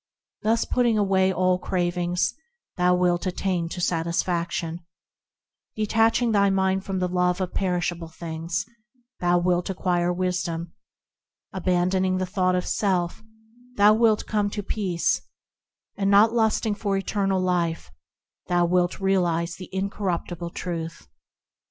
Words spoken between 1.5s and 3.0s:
cravings, thou